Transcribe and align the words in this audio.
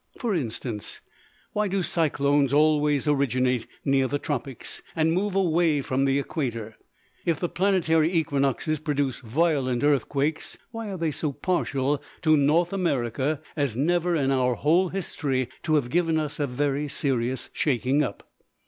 For 0.17 0.33
instance, 0.33 0.99
why 1.53 1.67
do 1.67 1.83
cyclones 1.83 2.51
always 2.53 3.07
originate 3.07 3.67
near 3.85 4.07
the 4.07 4.17
tropics 4.17 4.81
and 4.95 5.13
move 5.13 5.35
away 5.35 5.83
from 5.83 6.05
the 6.05 6.17
equator? 6.17 6.75
If 7.23 7.39
the 7.39 7.47
planetary 7.47 8.11
equinoxes 8.11 8.79
produce 8.79 9.19
violent 9.21 9.83
earthquakes, 9.83 10.57
why 10.71 10.89
are 10.89 10.97
they 10.97 11.11
so 11.11 11.31
partial 11.33 12.01
to 12.23 12.35
North 12.35 12.73
America 12.73 13.41
as 13.55 13.77
never 13.77 14.15
in 14.15 14.31
our 14.31 14.55
whole 14.55 14.89
history 14.89 15.49
to 15.61 15.75
have 15.75 15.91
given 15.91 16.17
us 16.19 16.39
a 16.39 16.47
very 16.47 16.87
serious 16.87 17.51
shaking 17.53 18.01
up? 18.01 18.27